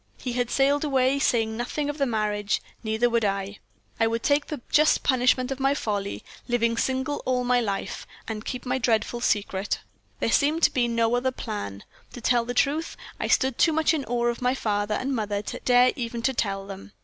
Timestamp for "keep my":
8.43-8.79